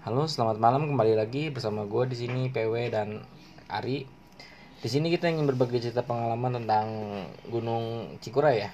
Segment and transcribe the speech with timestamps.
[0.00, 3.20] Halo, selamat malam kembali lagi bersama gue di sini PW dan
[3.68, 4.08] Ari.
[4.80, 6.88] Di sini kita ingin berbagi cerita pengalaman tentang
[7.52, 8.72] Gunung Cikuray ya.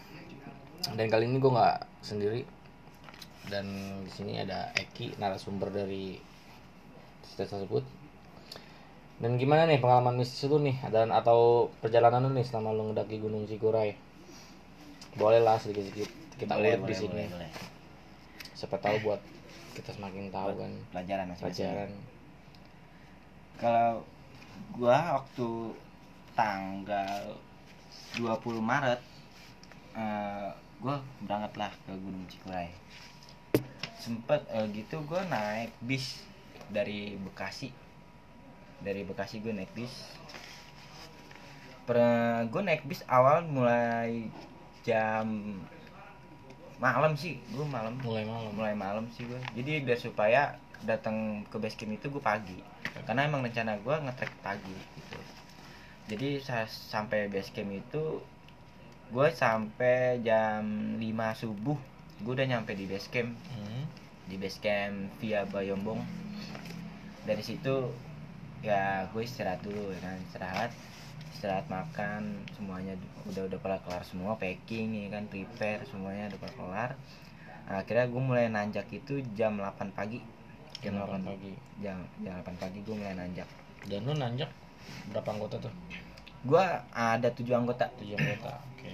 [0.94, 2.46] Dan kali ini gue nggak sendiri.
[3.50, 3.66] Dan
[4.06, 6.14] di sini ada Eki, narasumber dari
[7.26, 7.82] cerita tersebut.
[9.18, 13.18] Dan gimana nih pengalaman mistis lu nih dan atau perjalanan lu nih selama lu ngedaki
[13.18, 13.98] Gunung Cikuray?
[15.18, 17.26] Boleh lah sedikit-sedikit kita boleh, ulik di sini.
[17.26, 17.50] boleh, boleh.
[18.54, 19.18] Siapa tahu buat
[19.76, 21.68] kita semakin tahu kan pelajaran masing-masing.
[21.68, 21.90] pelajaran.
[23.60, 23.92] kalau
[24.72, 25.48] gua waktu
[26.32, 27.36] tanggal
[28.16, 29.00] 20 Maret
[29.92, 30.48] eh,
[30.80, 32.72] gua berangkat lah ke Gunung Cikuray
[34.00, 36.24] sempet eh, gitu gua naik bis
[36.72, 37.70] dari Bekasi
[38.82, 39.92] dari Bekasi gue naik bis
[41.86, 41.98] per
[42.50, 44.26] gue naik bis awal mulai
[44.82, 45.54] jam
[46.76, 47.96] malam sih gue malam.
[48.04, 48.50] Mulai malam.
[48.52, 52.60] mulai malam sih gue jadi biar supaya datang ke base camp itu gue pagi.
[53.04, 55.20] Karena emang rencana gue ngetrek pagi gitu.
[56.12, 58.20] Jadi saya sampai base camp itu
[59.06, 60.62] gue sampai jam
[60.98, 61.78] 5 subuh
[62.20, 63.32] gue udah nyampe di base camp.
[63.52, 63.84] Hmm.
[64.26, 66.02] di base camp via Bayombong.
[67.22, 67.94] Dari situ
[68.64, 70.70] ya gue istirahat dulu ya kan istirahat
[71.32, 72.96] istirahat makan semuanya
[73.28, 76.90] udah udah kelar kelar semua packing ya kan prepare semuanya udah kelar kelar
[77.66, 80.22] akhirnya gue mulai nanjak itu jam 8 pagi
[80.80, 81.52] jam 8 pagi.
[81.82, 83.48] jam jam 8 pagi gue mulai nanjak
[83.86, 84.50] Dan lu nanjak
[85.10, 85.74] berapa anggota tuh?
[86.42, 86.64] gue
[86.94, 88.54] ada tujuh anggota Tujuh anggota.
[88.70, 88.90] Oke.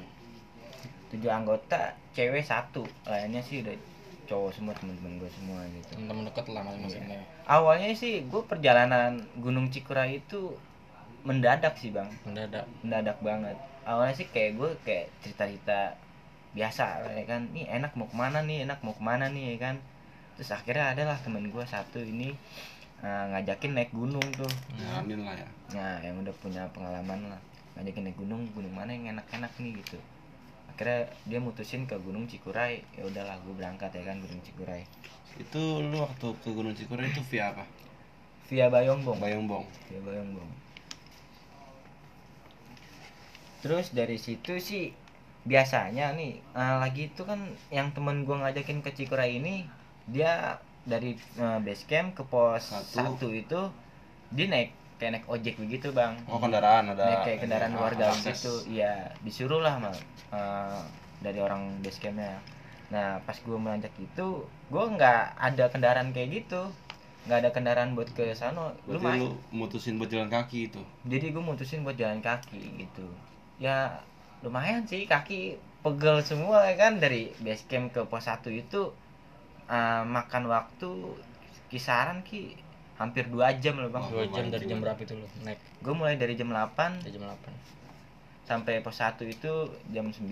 [1.12, 3.76] tujuh anggota cewek satu lainnya sih udah
[4.24, 7.20] cowok semua temen-temen gue semua gitu Teman dekat lah masing-masingnya.
[7.44, 10.56] awalnya sih gue perjalanan Gunung Cikuray itu
[11.22, 12.08] mendadak sih bang.
[12.26, 12.66] Mendadak.
[12.82, 13.56] mendadak banget.
[13.82, 15.98] Awalnya sih kayak gue kayak cerita-cerita
[16.52, 18.68] biasa ya kan nih enak mau ke mana nih?
[18.68, 19.56] Enak mau ke mana nih?
[19.56, 19.76] Ya kan.
[20.38, 22.34] Terus akhirnya adalah temen gue satu ini
[23.02, 24.52] eh, ngajakin naik gunung tuh.
[24.78, 25.48] Nyaranin lah ya.
[25.72, 27.40] nah yang udah punya pengalaman lah.
[27.78, 29.82] Ngajakin naik gunung gunung mana yang enak-enak nih?
[29.82, 29.98] Gitu.
[30.72, 32.80] Akhirnya dia mutusin ke Gunung Cikuray.
[32.96, 34.88] Ya udahlah gue berangkat ya kan Gunung Cikuray.
[35.36, 37.64] Itu lu waktu ke Gunung Cikuray itu via apa?
[38.52, 39.64] via Bayongbong Bayongbong.
[39.88, 40.50] via Bayongbong
[43.62, 44.90] terus dari situ sih
[45.46, 47.38] biasanya nih eh, lagi itu kan
[47.70, 49.66] yang temen gua ngajakin ke Cikuray ini
[50.10, 53.14] dia dari eh, base camp ke pos Satu.
[53.18, 53.70] satu itu
[54.34, 56.14] dia naik kayak naik ojek begitu bang.
[56.30, 57.02] Oh kendaraan ada.
[57.02, 58.54] naik kayak kendaraan ini, warga gitu.
[58.70, 59.94] Iya disuruh lah mal
[60.34, 60.82] eh,
[61.22, 62.38] dari orang base campnya.
[62.90, 66.70] Nah pas gue menanjak itu gue nggak ada kendaraan kayak gitu.
[67.26, 68.74] Nggak ada kendaraan buat ke sana.
[68.86, 68.98] Lu
[69.54, 70.82] mutusin buat jalan kaki itu.
[71.06, 73.06] jadi gue mutusin buat jalan kaki gitu
[73.56, 74.00] ya
[74.40, 78.90] lumayan sih kaki pegel semua ya kan dari base camp ke pos 1 itu
[79.66, 80.90] eh, makan waktu
[81.66, 82.54] kisaran ki
[82.94, 85.58] hampir dua jam loh bang Dua jam dari jam berapa itu lu naik?
[85.80, 87.34] gue mulai dari jam 8 Dari jam 8.
[88.44, 89.52] sampai pos 1 itu
[89.88, 90.22] jam 9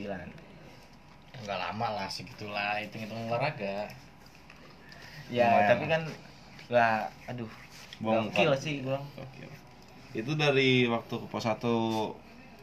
[1.41, 3.89] Enggak lama lah segitulah, hitung-hitung olahraga.
[5.27, 6.03] ya Lumayan tapi kan
[6.69, 6.95] lah
[7.25, 7.49] aduh
[7.99, 9.45] Bong gokil sih gue Oke.
[10.13, 11.59] Itu dari waktu ke pos 1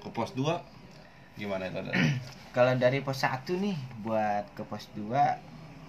[0.08, 0.48] ke pos 2
[1.36, 1.84] gimana itu
[2.56, 5.12] kalau dari pos 1 nih buat ke pos 2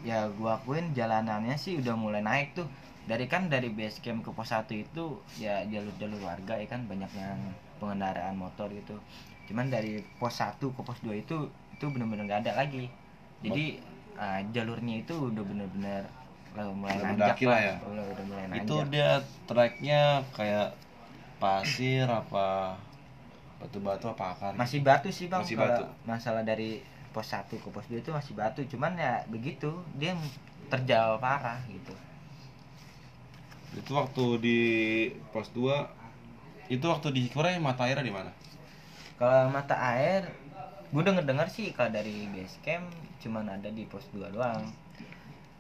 [0.07, 2.69] ya gua akuin jalanannya sih udah mulai naik tuh.
[3.09, 7.09] Dari kan dari base camp ke pos 1 itu ya jalur-jalur warga ya kan banyak
[7.17, 7.41] yang
[7.81, 9.01] pengendaraan motor gitu.
[9.49, 12.93] Cuman dari pos 1 ke pos 2 itu itu bener-bener nggak ada lagi.
[13.41, 13.81] Jadi
[14.21, 16.05] ah, jalurnya itu udah bener-bener
[16.53, 17.77] lah, mulai Udah nanjak lah ya?
[17.87, 18.65] udah, udah mulai nanjak.
[18.67, 19.11] itu dia
[19.47, 20.03] treknya
[20.35, 20.75] kayak
[21.39, 22.75] pasir apa
[23.59, 24.53] batu-batu apa akar?
[24.55, 25.85] masih batu sih bang Masih kalau batu.
[26.07, 26.81] masalah dari
[27.11, 30.15] pos 1 ke pos 2 itu masih batu cuman ya begitu dia
[30.71, 31.95] terjal parah gitu
[33.75, 34.59] Itu waktu di
[35.31, 38.31] pos 2 itu waktu di Cikuray mata airnya di mana?
[39.19, 40.23] kalau mata air
[40.89, 42.87] gue denger dengar sih kalau dari base camp
[43.19, 44.63] cuman ada di pos 2 doang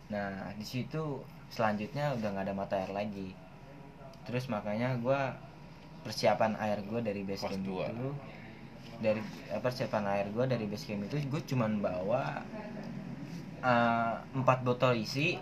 [0.08, 1.20] nah di situ
[1.50, 3.34] selanjutnya udah nggak ada mata air lagi
[4.24, 5.20] terus makanya gue
[6.08, 8.08] persiapan air gue dari base Pos camp itu.
[9.04, 9.20] Dari
[9.52, 12.40] eh, persiapan air gue dari base camp itu gue cuman bawa
[13.60, 15.36] eh, empat botol isi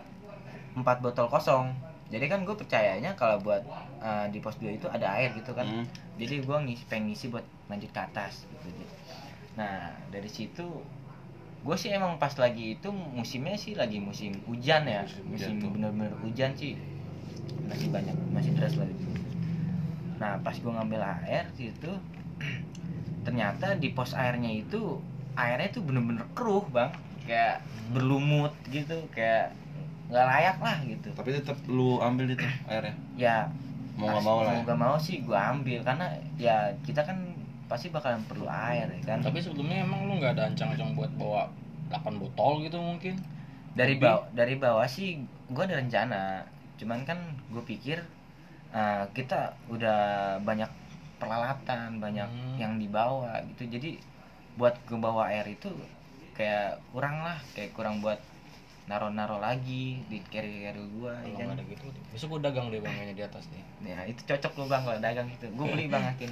[0.74, 1.70] empat botol kosong.
[2.10, 3.62] Jadi kan gue percayanya kalau buat
[4.02, 5.66] eh, di pos 2 itu ada air gitu kan.
[5.66, 5.86] Hmm.
[6.16, 8.72] jadi gua ngisi pengen ngisi buat lanjut ke atas gitu
[9.52, 10.64] nah dari situ
[11.66, 15.02] gue sih emang pas lagi itu musimnya sih lagi musim hujan ya.
[15.02, 16.78] Musim musim bener-bener hujan sih.
[17.66, 18.86] Masih banyak masih deras lah.
[18.86, 19.15] itu
[20.16, 21.92] nah pas gua ngambil air situ
[23.22, 25.00] ternyata di pos airnya itu
[25.34, 26.90] airnya tuh bener-bener keruh bang
[27.22, 27.58] kayak
[27.90, 29.50] berlumut gitu kayak
[30.06, 32.94] nggak layak lah gitu Tapi tetap lu ambil itu airnya.
[33.18, 33.38] ya
[33.96, 34.46] Mau nggak mau lah.
[34.46, 34.62] mau Ya.
[34.62, 37.18] nggak mau sih gua ambil karena ya kita kan
[37.66, 41.50] pasti bakalan perlu air ya kan Tapi sebelumnya emang lu nggak ada ancang-ancang buat bawa
[41.88, 43.18] 8 botol gitu mungkin?
[43.74, 46.40] dari bawah dari bawah sih gua ada rencana
[46.76, 48.00] cuman kan gue pikir
[48.72, 49.98] uh, kita udah
[50.40, 50.70] banyak
[51.16, 52.56] peralatan banyak Hmm.
[52.56, 53.96] yang dibawa gitu jadi
[54.56, 55.68] buat ke bawa air itu
[56.32, 58.20] kayak kurang lah kayak kurang buat
[58.86, 62.78] naro-naro lagi di carry carry gua Kalau ya kan ada gitu, besok gue dagang deh
[62.78, 63.64] bangnya di atas nih.
[63.90, 66.30] ya itu cocok lo bang kalau dagang gitu gue beli bang akin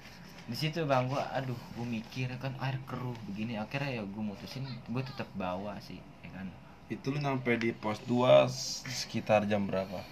[0.50, 4.64] di situ bang gua aduh gue mikir kan air keruh begini akhirnya ya gue mutusin
[4.64, 6.48] gue tetap bawa sih ya kan
[6.88, 8.50] Itu lu nyampe di pos 2
[8.88, 10.02] sekitar jam berapa?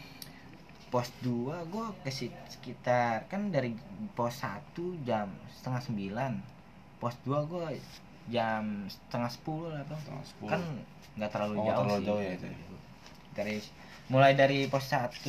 [0.88, 1.28] Pos 2
[1.68, 2.10] gue ke
[2.48, 3.76] sekitar kan dari
[4.12, 6.32] pos 1 jam setengah sembilan
[6.96, 7.66] pos 2 gue
[8.28, 10.50] jam setengah sepuluh lah bang Setengah sepuluh.
[10.50, 10.62] kan
[11.14, 12.56] nggak terlalu Oh, jauh terlalu sih jauh ya itu ya.
[13.32, 13.56] dari
[14.08, 15.28] mulai dari pos 1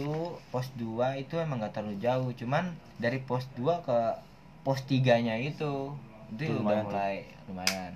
[0.50, 0.86] pos 2
[1.18, 2.66] itu emang nggak terlalu jauh cuman
[2.96, 3.98] dari pos 2 ke
[4.62, 5.92] pos 3 nya itu
[6.30, 6.92] itu Itu udah lumayan tuh.
[6.92, 7.16] mulai
[7.48, 7.94] lumayan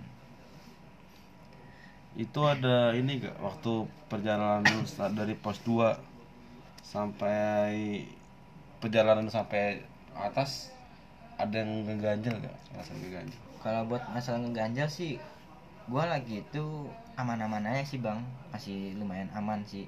[2.15, 3.73] Itu ada ini gak waktu
[4.05, 6.12] perjalanan dari pos 2
[6.83, 8.03] sampai
[8.77, 9.81] perjalanan sampai
[10.13, 10.69] atas
[11.39, 12.57] ada yang ngeganjel gak?
[12.75, 13.39] Rasa ngeganjel.
[13.63, 15.15] kalau buat masalah ngeganjal sih
[15.87, 16.63] gua lagi itu
[17.15, 18.19] aman-aman aja sih bang
[18.51, 19.87] masih lumayan aman sih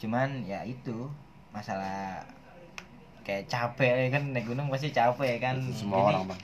[0.00, 1.04] cuman ya itu
[1.52, 2.24] masalah
[3.20, 6.40] kayak capek ya kan naik gunung pasti capek ya kan Itu semua jadi, orang bang.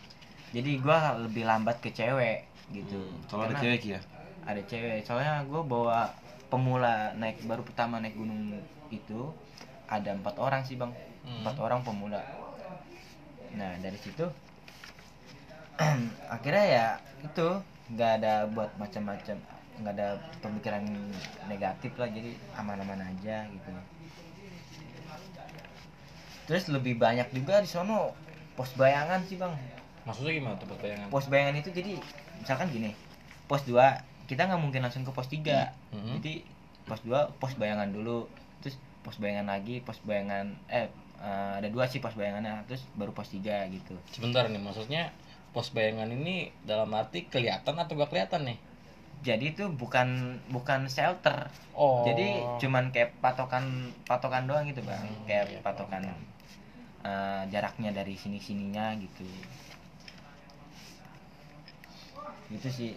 [0.52, 4.00] jadi gua lebih lambat ke cewek gitu Kalau ada Karena cewek ya?
[4.42, 6.00] ada cewek soalnya gua bawa
[6.52, 8.60] pemula naik baru pertama naik gunung
[8.93, 9.32] itu
[9.88, 10.93] ada empat orang sih bang.
[11.25, 11.40] Hmm.
[11.40, 12.20] empat orang pemula.
[13.56, 14.28] Nah dari situ
[16.34, 16.87] akhirnya ya
[17.25, 17.49] itu
[17.96, 19.40] nggak ada buat macam-macam
[19.81, 20.84] nggak ada pemikiran
[21.49, 23.70] negatif lah jadi aman-aman aja gitu.
[26.44, 28.12] Terus lebih banyak juga di sono
[28.52, 29.56] pos bayangan sih bang.
[30.05, 31.08] Maksudnya gimana tuh buat bayangan?
[31.08, 31.96] pos bayangan itu jadi
[32.44, 32.93] misalkan gini
[33.48, 36.17] pos 2 kita nggak mungkin langsung ke pos 3 Mhm.
[36.17, 36.32] jadi
[36.82, 38.25] pos 2 pos bayangan dulu
[38.58, 40.88] terus pos bayangan lagi pos bayangan eh
[41.20, 45.12] eh, ada dua sih pos bayangannya terus baru pos 3 gitu Sebentar nih, maksudnya
[45.52, 48.58] pos bayangan ini dalam arti kelihatan atau gak kelihatan nih?
[49.23, 50.08] jadi itu bukan
[50.49, 52.02] bukan shelter Oh.
[52.02, 52.26] jadi
[52.58, 53.64] cuman kayak patokan
[54.02, 56.20] patokan doang gitu bang Hmm, kayak iya, patokan paham.
[57.05, 59.23] eh, jaraknya dari sini sininya gitu
[62.50, 62.90] itu sih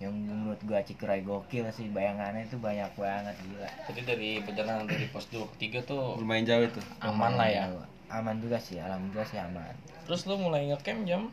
[0.00, 5.04] yang menurut gua Cikuray gokil sih bayangannya itu banyak banget gila Jadi dari perjalanan dari
[5.12, 6.80] pos 2 ke 3 tuh Lumayan jauh itu.
[6.98, 7.68] aman lah ya.
[8.08, 9.76] aman juga sih alhamdulillah sih aman
[10.08, 11.28] Terus lu mulai ngecamp jam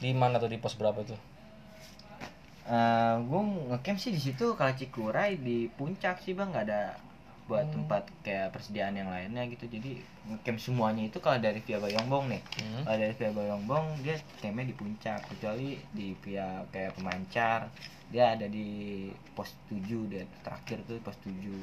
[0.00, 1.20] di mana tuh di pos berapa tuh?
[2.64, 6.96] Eh gue ngecamp sih di situ kalau Cikuray di puncak sih bang nggak ada
[7.52, 7.84] buat Hmm.
[7.84, 12.40] tempat kayak persediaan yang lainnya gitu jadi ngecamp semuanya itu kalau dari via Bayongbong nih
[12.56, 12.82] Hmm.
[12.88, 17.68] kalau dari via Bayongbong dia campnya di puncak kecuali di via kayak pemancar
[18.08, 21.60] dia ada di pos 7 dia terakhir tuh pos 7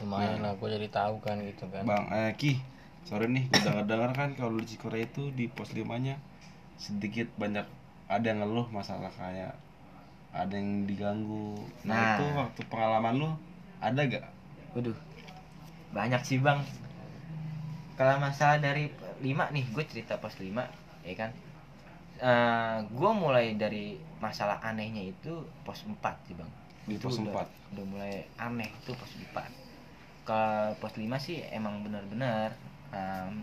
[0.00, 1.84] Lumayan lah, gue jadi tahu kan gitu kan.
[1.84, 2.58] Bang, eh Ki,
[3.04, 6.16] sore nih gue dengar-dengar kan kalau di Cikure itu di pos 5 nya
[6.74, 7.62] sedikit banyak
[8.08, 9.54] ada yang ngeluh masalah kayak
[10.32, 11.54] ada yang diganggu.
[11.84, 12.04] Nah, Nah.
[12.08, 13.30] itu waktu pengalaman lu
[13.78, 14.24] ada gak?
[14.72, 14.96] Waduh,
[15.92, 16.60] banyak sih bang.
[17.98, 18.88] Kalau masalah dari
[19.20, 20.64] 5 nih, gue cerita pas 5,
[21.04, 21.30] ya kan.
[22.22, 25.32] Eh gue mulai dari masalah anehnya itu
[25.66, 26.50] pos 4 sih bang.
[26.88, 27.74] Di pos udah, 4.
[27.76, 29.44] Udah mulai aneh itu pos 4.
[30.24, 32.54] Kalau pos 5 sih emang benar-benar
[32.94, 33.42] em,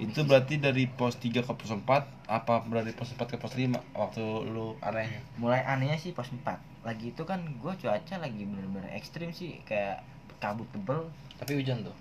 [0.00, 1.84] Itu berarti dari pos 3 ke pos 4
[2.28, 5.20] apa dari pos 4 ke pos 5 waktu lu anehnya?
[5.36, 10.00] mulai anehnya sih pos 4 lagi itu kan gue cuaca lagi bener-bener ekstrim sih kayak
[10.42, 11.06] kabut tebel.
[11.38, 11.94] Tapi hujan tuh.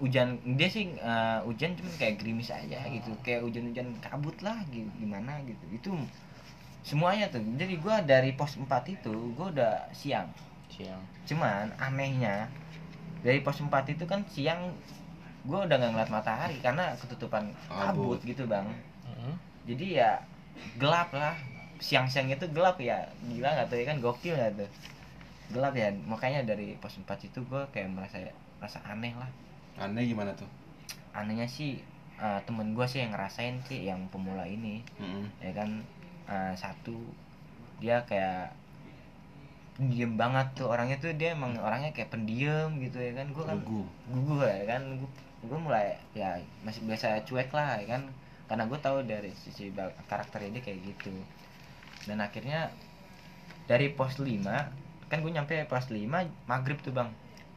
[0.00, 3.12] hujan dia sih eh, hujan cuman kayak gerimis aja gitu.
[3.20, 5.64] Kayak hujan-hujan kabut lah gi- gimana gitu.
[5.68, 5.92] Itu
[6.80, 7.40] semuanya tuh.
[7.56, 10.28] Jadi gua dari pos 4 itu gua udah siang.
[10.70, 11.00] Siang.
[11.28, 12.48] cuman anehnya
[13.20, 14.72] dari pos 4 itu kan siang
[15.44, 18.16] gua udah nggak ngeliat matahari karena ketutupan kabut.
[18.16, 18.18] Kabut.
[18.24, 18.64] gitu bang.
[19.04, 19.34] Mhm.
[19.68, 20.10] jadi ya
[20.80, 21.36] gelap lah.
[21.76, 23.04] Siang-siang itu gelap ya.
[23.20, 24.70] Gila nggak tuh ya kan gokil nggak tuh
[25.50, 25.90] gelap ya.
[26.06, 28.18] Makanya dari pos 4 itu gua kayak merasa
[28.58, 29.30] merasa aneh lah.
[29.78, 30.48] Aneh gimana tuh?
[31.14, 31.82] anehnya sih
[32.20, 34.82] eh, temen gue sih yang ngerasain sih yang pemula ini.
[35.00, 35.26] Mm-mm.
[35.42, 35.70] ya kan
[36.30, 36.96] eh, satu
[37.80, 38.54] dia kayak
[39.80, 40.68] diem banget tuh.
[40.68, 43.26] Orangnya tuh dia emang orangnya kayak pendiam gitu ya kan.
[43.32, 44.82] Gue kan gugup ya kan.
[45.40, 48.02] Gue mulai ya masih biasa cuek lah ya kan.
[48.46, 49.72] Karena gue tahu dari sisi
[50.06, 51.14] karakternya dia kayak gitu.
[52.04, 52.68] Dan akhirnya
[53.64, 54.26] dari pos 5
[55.10, 56.06] kan gue nyampe pas 5
[56.46, 57.10] maghrib tuh bang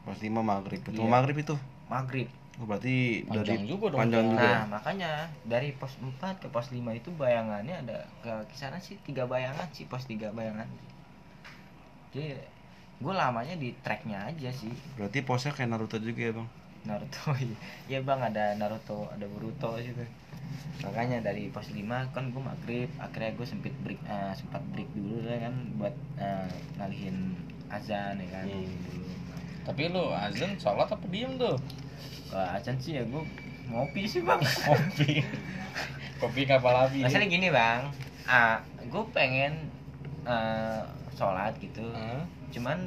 [0.03, 0.83] Pas lima maghrib.
[0.83, 1.07] Itu Iya.
[1.07, 1.55] maghrib itu.
[1.88, 4.00] maghrib Oh, berarti Panjang dari juga dong.
[4.03, 4.45] panjang juga.
[4.45, 9.24] nah makanya dari pos 4 ke pos 5 itu bayangannya ada ke kisaran sih tiga
[9.25, 10.67] bayangan sih pos tiga bayangan
[12.13, 12.38] jadi
[13.00, 16.48] gue lamanya di tracknya aja sih Berarti posnya kayak Naruto juga ya, Bang.
[16.83, 17.33] Naruto
[17.91, 20.03] ya bang ada Naruto ada Boruto juga
[20.79, 21.79] makanya dari pos 5
[22.10, 26.48] kan gue maghrib akhirnya gue sempit break eh, sempat break dulu lah kan buat eh,
[26.75, 27.17] ngalihin
[27.67, 28.67] azan ya kan Hmm.
[28.83, 29.12] dulu
[29.63, 31.55] Tapi lu azan sholat apa diem tuh?
[32.27, 33.24] kalau azan sih ya gue
[33.65, 35.24] ngopi sih bang Kopi.
[36.17, 37.00] Kopi kapal api.
[37.01, 37.88] masalahnya gini bang
[38.24, 39.72] ah gue pengen
[40.24, 40.81] eh,
[41.12, 42.24] sholat gitu Hah?
[42.50, 42.77] cuman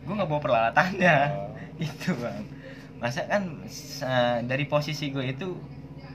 [0.00, 1.48] gue nggak bawa peralatannya Oh.
[1.80, 2.44] itu bang
[2.96, 4.04] masa kan se-
[4.44, 5.56] dari posisi gue itu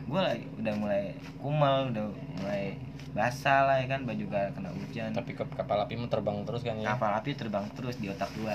[0.05, 0.23] gue
[0.55, 1.03] udah mulai
[1.37, 2.05] kumal udah
[2.37, 2.77] mulai
[3.11, 6.75] basah lah ya kan baju gak kena hujan Tapi ke kapal api terbang terus kan
[6.75, 6.93] ya?
[6.93, 8.51] kapal api terbang terus di otak gue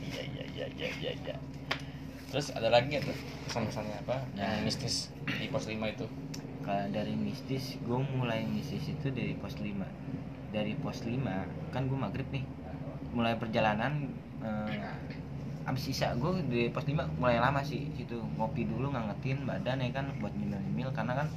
[0.00, 1.34] Iya iya iya iya iya iya.
[2.26, 4.16] Terus ada lagi nggak tuh pesan-pesannya apa?
[4.32, 4.60] Yang Nah.
[4.62, 4.94] mistis
[5.26, 6.06] di pos 5 itu.
[6.60, 9.74] kalau dari mistis gue mulai mistis itu dari pos 5
[10.50, 11.16] dari pos 5
[11.70, 12.44] kan gue maghrib nih
[13.10, 14.76] mulai perjalanan eh,
[15.70, 18.18] abis sisa gue di pos 5 mulai lama sih situ.
[18.36, 20.90] Ngopi dulu ngangetin badan ya kan buat nyemil-nyemil.
[20.90, 21.28] Karena kan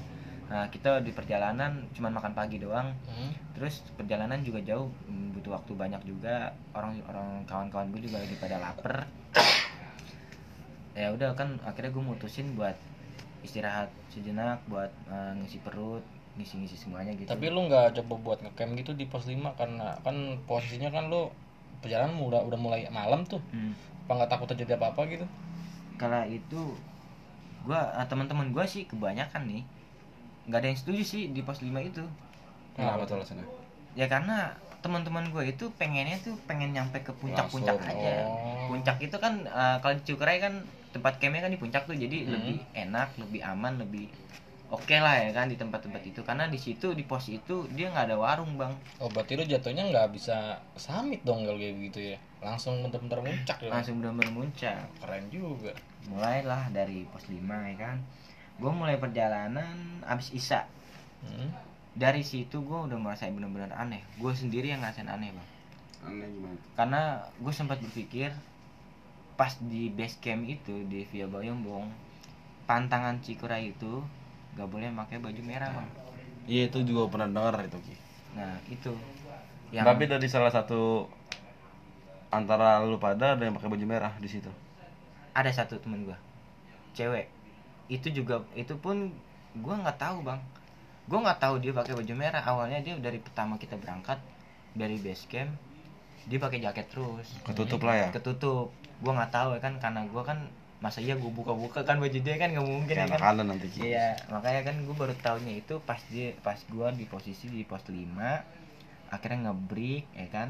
[0.50, 2.92] eh, kita di perjalanan cuman makan pagi doang.
[3.08, 3.32] Hmm.
[3.54, 6.52] terus perjalanan juga jauh mm, butuh waktu banyak juga.
[6.74, 9.06] Orang orang kawan-kawan gue juga lagi pada lapar.
[10.94, 12.78] Ya udah kan akhirnya gue mutusin buat
[13.46, 16.02] istirahat sejenak buat eh, ngisi perut
[16.34, 17.30] ngisi-ngisi semuanya gitu.
[17.30, 21.30] Tapi lu nggak coba buat ngecamp gitu di pos 5 karena kan posisinya kan lu
[21.84, 23.44] perjalanan udah udah mulai malam tuh.
[23.54, 23.76] Hmm.
[24.04, 25.26] Apa nggak takut terjadi apa-apa gitu?
[25.96, 26.62] kala itu
[27.64, 29.64] gua ah, teman-teman gua sih kebanyakan nih
[30.50, 32.04] nggak ada yang setuju sih di pos 5 itu
[32.76, 33.46] Kenapa tuh alasannya?
[33.94, 34.52] ya karena
[34.84, 38.68] teman-teman gue itu pengennya tuh pengen nyampe ke puncak-puncak Langsung, aja oh.
[38.68, 40.54] puncak itu kan eh, kalau di Cukrai kan
[40.92, 42.34] tempat campnya kan di puncak tuh jadi Hmm.
[42.36, 44.12] lebih enak lebih aman lebih
[44.74, 48.10] oke lah ya kan di tempat-tempat itu karena di situ di pos itu dia nggak
[48.10, 52.18] ada warung bang Oh berarti lu jatuhnya nggak bisa summit dong kalau kayak gitu ya?
[52.42, 53.70] Langsung bener-bener muncak ya?
[53.70, 55.72] langsung benar-benar muncak Keren juga.
[56.04, 57.98] mulailah dari pos 5 ya kan
[58.54, 60.66] gue mulai perjalanan abis isa
[61.24, 61.56] Hmm.
[61.96, 65.48] dari situ gue udah merasain benar-benar aneh gue sendiri yang ngerasain aneh bang
[66.04, 66.58] Aneh gimana?
[66.76, 67.02] karena
[67.34, 68.36] gue sempat berpikir
[69.34, 71.88] pas di base camp itu di Via Bayombong
[72.64, 74.04] pantangan Cikura itu
[74.54, 75.90] gak boleh pakai baju merah bang.
[76.44, 77.96] Iya itu juga pernah dengar itu Ki.
[78.34, 78.94] nah itu.
[79.74, 81.10] Yang Tapi dari salah satu
[82.34, 84.50] antara lu pada ada yang pakai baju merah di situ.
[85.34, 86.18] ada satu temen gue
[86.94, 87.26] cewek.
[87.90, 89.10] Itu juga itu pun
[89.58, 90.38] gue nggak tahu bang.
[91.10, 92.44] Gue nggak tahu dia pakai baju merah.
[92.46, 94.22] Awalnya dia dari pertama kita berangkat
[94.78, 95.58] dari base camp
[96.30, 97.28] dia pakai jaket terus.
[97.44, 98.10] Ketutup lah ya.
[98.14, 98.72] ketutup.
[99.04, 100.40] Gue nggak tahu ya kan karena gue kan
[100.84, 103.68] masa iya gue buka-buka kan baju dia kan nggak mungkin ya Kayak kan nanti.
[103.80, 107.88] Iya, makanya kan gue baru tahunya itu pas dia pas gua di posisi di pos
[107.88, 107.96] 5
[109.08, 110.50] akhirnya ngebreak ya kan.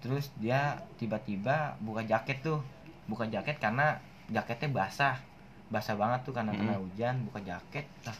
[0.00, 2.64] Terus dia tiba-tiba buka jaket tuh.
[3.04, 4.00] Buka jaket karena
[4.32, 5.20] jaketnya basah.
[5.68, 6.82] Basah banget tuh karena kena Mm.
[6.88, 7.84] hujan, buka jaket.
[8.08, 8.16] Nah,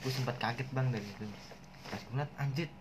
[0.00, 1.28] gue sempat kaget Bang dari itu.
[1.92, 2.72] Pas gue ngeliat anjir,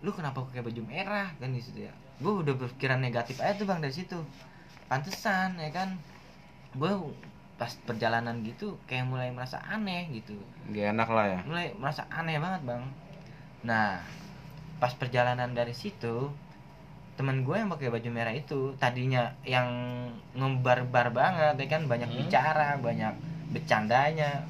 [0.00, 1.92] lu kenapa pakai baju merah kan di situ ya.
[2.16, 4.16] Gue udah berpikiran negatif aja tuh Bang dari situ.
[4.88, 6.00] Pantesan ya kan.
[6.76, 6.92] Gue
[7.56, 10.36] pas perjalanan gitu kayak mulai merasa aneh gitu.
[10.70, 11.40] Gak enak lah ya.
[11.48, 12.84] mulai merasa aneh banget bang.
[13.64, 14.04] Nah
[14.76, 16.28] pas perjalanan dari situ
[17.16, 19.66] teman gue yang pakai baju merah itu tadinya yang
[20.36, 21.88] ngebar-bar banget ya kan?
[21.88, 22.18] Banyak Hmm.
[22.20, 23.14] bicara banyak
[23.56, 24.44] bercandanya.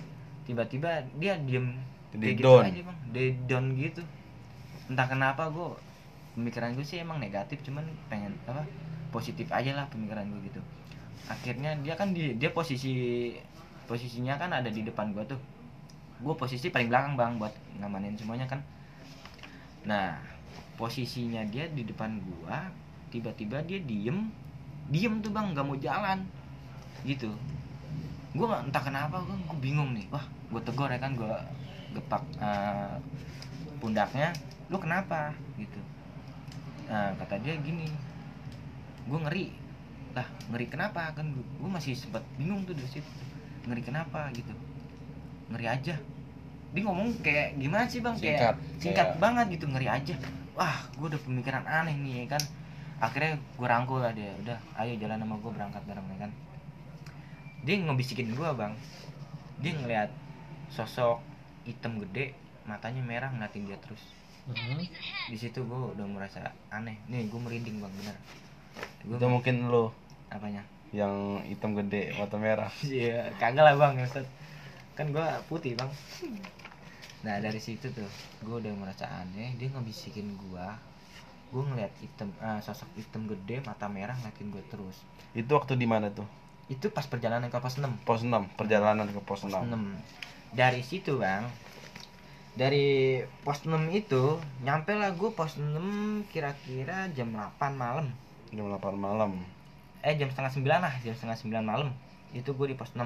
[0.47, 1.79] Tiba-tiba dia diem.
[2.11, 2.63] Jadi kayak down.
[2.67, 2.99] gitu aja bang.
[3.15, 4.03] Dia down gitu.
[4.91, 5.79] Entah kenapa gue
[6.35, 8.67] pemikiran gue sih emang negatif cuman pengen apa
[9.09, 10.61] positif aja lah pemikiran gue gitu
[11.27, 13.35] akhirnya dia kan di dia posisi
[13.87, 15.39] posisinya kan ada di depan gua tuh.
[16.17, 18.61] Gue posisi paling belakang bang buat ngamanin semuanya kan.
[19.85, 20.17] Nah
[20.81, 22.71] posisinya dia di depan gua
[23.13, 24.33] tiba-tiba dia diem.
[24.91, 26.25] Diem tuh bang nggak mau jalan.
[27.05, 27.31] Gitu.
[28.37, 30.07] Gue entah kenapa gue gue bingung nih.
[30.09, 31.35] Wah gue tegur ya kan gue
[31.95, 32.97] gepak eh,
[33.79, 34.33] pundaknya.
[34.73, 35.37] Lu kenapa?
[35.61, 35.81] Gitu.
[36.89, 37.87] Nah kata dia gini.
[39.07, 39.66] Gue ngeri
[40.17, 43.11] lah ngeri kenapa kan gue masih sempat bingung tuh dari situ.
[43.69, 44.49] Ngeri kenapa gitu.
[45.53, 45.95] Ngeri aja.
[46.73, 48.17] Dia ngomong kayak gimana sih bang?
[48.17, 50.15] Kayak Singkat, singkat kayak- banget gitu ngeri aja.
[50.57, 52.43] Wah gue udah pemikiran aneh nih ya kan?
[52.97, 54.33] Akhirnya gue rangkul lah dia.
[54.41, 56.33] Udah ayo jalan sama gue berangkat bareng ya kan?
[57.69, 58.73] Dia ngebisikin gue bang.
[59.61, 60.11] Dia ngeliat
[60.73, 61.21] sosok
[61.69, 62.33] hitam gede
[62.65, 64.01] matanya merah ngeliatin dia terus.
[64.47, 64.79] Hmm.
[65.27, 66.97] di situ gue udah merasa aneh.
[67.11, 68.17] Nih gue merinding bang bener.
[69.03, 69.91] Gua itu mungkin lo
[70.31, 70.63] apanya
[70.95, 74.27] yang hitam gede mata merah Iya, kagak lah bang, Ustaz.
[74.95, 75.91] Kan gua putih bang.
[77.27, 78.07] Nah dari situ tuh,
[78.47, 79.53] gua udah merasa aneh.
[79.59, 80.79] Dia ngebisikin gua.
[81.51, 84.99] Gua ngeliat hitam, ah, sosok hitam gede, mata merah ngeliatin gue terus.
[85.37, 86.25] itu waktu di mana tuh
[86.67, 90.57] Itu pas perjalanan ke pos 6 pos 6 perjalanan ke pos 6 Pos 6.
[90.57, 91.45] Dari situ bang,
[92.57, 98.09] dari pos 6 itu nyampe lah gue pos 6 kira-kira jam 8 malam.
[98.51, 99.45] jam 8 malam
[100.07, 101.91] eh jam setengah sembilan lah jam setengah sembilan malam.
[102.31, 103.03] Itu gue di pos 6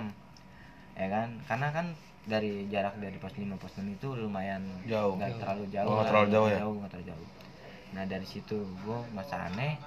[1.00, 1.40] ya kan?
[1.48, 1.86] Karena kan
[2.28, 5.16] dari jarak dari pos 5 pos 6 itu lumayan Jauh.
[5.16, 6.60] nggak terlalu jauh Oh, terlalu jauh ya?
[6.60, 7.28] nggak terlalu jauh.
[7.96, 9.80] Nah dari situ gue masa aneh.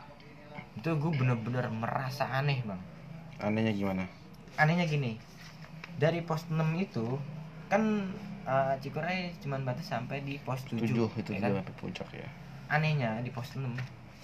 [0.73, 2.81] Itu gue bener-bener merasa aneh bang.
[3.37, 4.03] Anehnya gimana?
[4.57, 5.21] Anehnya gini.
[6.01, 7.21] Dari pos 6 itu
[7.69, 8.09] kan
[8.49, 11.61] uh, Cikuray cuman batas sampai di pos 7, 7 itu ya kan?
[11.77, 12.25] puncak ya.
[12.73, 13.61] Anehnya di pos 6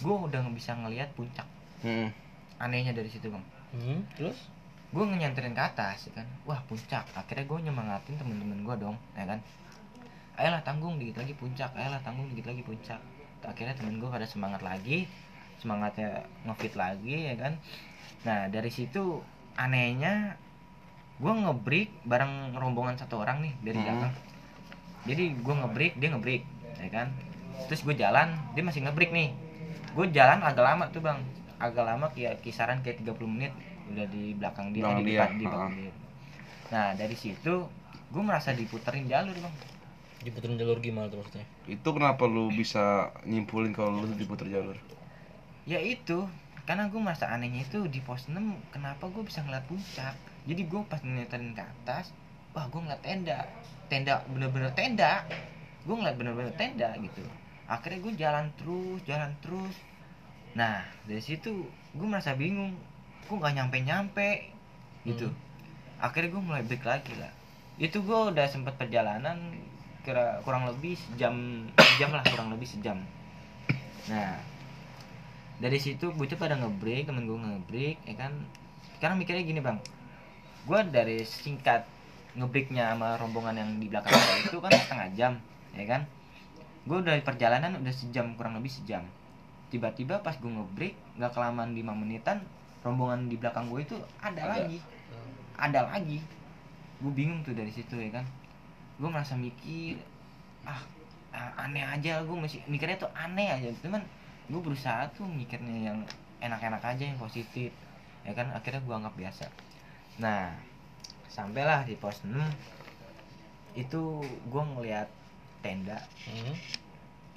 [0.01, 1.45] gue udah bisa ngelihat puncak.
[1.85, 2.09] Hmm.
[2.59, 3.43] Anehnya dari situ bang.
[3.73, 4.37] Hmm, terus?
[4.89, 6.27] gue nyenterin ke atas ya kan.
[6.49, 7.05] Wah puncak.
[7.13, 9.37] Akhirnya gue nyemangatin temen-temen gue dong ya kan.
[10.33, 11.69] Ayolah tanggung dikit lagi puncak.
[11.77, 12.97] Ayolah tanggung dikit lagi puncak.
[13.45, 15.05] Akhirnya temen gue pada semangat lagi
[15.59, 17.53] semangatnya ngefit lagi ya kan.
[18.25, 19.21] Nah dari situ
[19.53, 20.39] anehnya
[21.19, 23.85] gue ngebreak bareng rombongan satu orang nih dari Hmm.
[23.85, 24.13] belakang.
[25.05, 26.43] Jadi gue ngebreak dia ngebreak
[26.81, 27.07] ya kan.
[27.69, 29.29] Terus gue jalan dia masih ngebreak nih.
[29.93, 31.21] Gue jalan agak lama tuh bang
[31.59, 33.53] agak lama kayak kisaran kayak 30 menit
[33.91, 35.93] udah di belakang dia Belakang di dia, depan di belakang dia.
[36.71, 37.53] Nah dari situ
[38.09, 39.55] gue merasa diputerin jalur bang.
[40.23, 41.47] Diputerin jalur gimana tuh maksudnya?
[41.69, 44.77] itu kenapa lu bisa nyimpulin kalau lu diputer jalur?
[45.69, 46.25] Ya itu
[46.65, 48.37] karena gue merasa anehnya itu di pos 6
[48.73, 50.15] kenapa gue bisa ngeliat puncak?
[50.47, 52.15] Jadi gue pas nyeterin ke atas
[52.55, 53.39] wah gue ngeliat tenda.
[53.91, 55.25] Tenda bener-bener tenda.
[55.85, 57.25] Gue ngeliat bener-bener tenda gitu.
[57.69, 59.75] Akhirnya gue jalan terus jalan terus
[60.57, 62.73] nah dari situ gue merasa bingung.
[63.29, 64.29] Gue nggak nyampe nyampe
[65.05, 65.29] gitu
[66.01, 67.29] akhirnya gue mulai break lagi lah.
[67.77, 69.53] Itu gue udah sempet perjalanan
[70.01, 72.97] kira kurang lebih sejam sejam lah kurang lebih sejam.
[74.09, 74.41] Nah
[75.61, 78.33] dari situ gue pada ngebreak temen gue ngebreak ya kan.
[78.97, 79.77] Sekarang mikirnya gini bang.
[80.65, 81.85] Gue dari singkat
[82.33, 85.33] ngebreaknya sama rombongan yang di belakang itu kan setengah jam
[85.77, 86.01] ya kan.
[86.89, 89.05] Gue dari perjalanan udah sejam kurang lebih sejam
[89.69, 92.41] tiba-tiba pas gue ngebreak nggak kelamaan 5 menitan
[92.81, 94.51] rombongan di belakang gue itu ada, Ada.
[94.65, 94.77] lagi.
[95.59, 96.19] Ada lagi.
[96.99, 98.25] Gue bingung tuh dari situ ya kan.
[98.99, 99.99] Gue merasa mikir
[100.67, 100.81] ah
[101.31, 103.69] ah, aneh aja gue masih mikirnya tuh aneh aja.
[103.83, 104.01] Cuman
[104.49, 105.97] gue berusaha tuh mikirnya yang
[106.39, 107.71] enak-enak aja yang positif
[108.23, 108.49] ya kan.
[108.55, 109.45] Akhirnya gue anggap biasa.
[110.23, 110.55] Nah
[111.29, 112.33] sampailah di pos 6
[113.77, 115.07] itu gue ngeliat
[115.59, 115.99] tenda.
[116.25, 116.55] Hmm.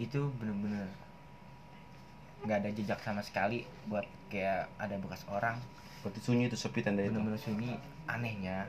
[0.01, 0.89] itu bener-bener
[2.43, 5.59] nggak ada jejak sama sekali buat kayak ada bekas orang.
[6.03, 7.15] Berarti sunyi itu sepi tenda itu?
[7.15, 7.73] Bener-bener sunyi.
[8.11, 8.67] Anehnya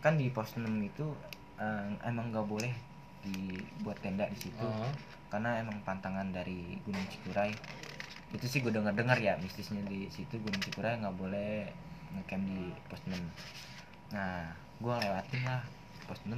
[0.00, 1.04] kan di pos 6 itu
[1.60, 2.72] eh, emang nggak boleh
[3.26, 4.64] dibuat tenda di situ.
[4.64, 4.88] Ah.
[5.30, 7.54] karena emang pantangan dari Gunung Cikuray.
[8.34, 11.70] Itu sih gue dengar dengar ya mistisnya di situ Gunung Cikuray nggak boleh
[12.16, 13.14] ngecamp di pos 6
[14.10, 14.50] nah
[14.82, 15.62] gue lewatin lah
[16.10, 16.34] pos 6